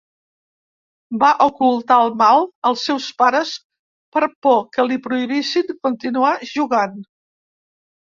[1.23, 3.53] Va ocultar el mal als seus pares
[4.19, 7.03] per por que li prohibissin continuar jugant.